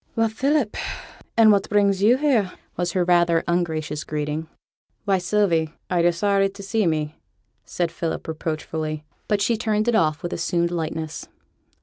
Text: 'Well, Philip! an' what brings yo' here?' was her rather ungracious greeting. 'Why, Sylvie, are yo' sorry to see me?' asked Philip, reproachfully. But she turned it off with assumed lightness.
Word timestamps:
'Well, 0.15 0.29
Philip! 0.29 0.77
an' 1.37 1.51
what 1.51 1.69
brings 1.69 2.01
yo' 2.01 2.17
here?' 2.17 2.53
was 2.75 2.93
her 2.93 3.03
rather 3.03 3.43
ungracious 3.47 4.03
greeting. 4.03 4.47
'Why, 5.05 5.19
Sylvie, 5.19 5.75
are 5.91 5.99
yo' 6.01 6.09
sorry 6.09 6.49
to 6.49 6.63
see 6.63 6.87
me?' 6.87 7.19
asked 7.67 7.91
Philip, 7.91 8.27
reproachfully. 8.27 9.03
But 9.27 9.43
she 9.43 9.57
turned 9.57 9.87
it 9.87 9.93
off 9.93 10.23
with 10.23 10.33
assumed 10.33 10.71
lightness. 10.71 11.27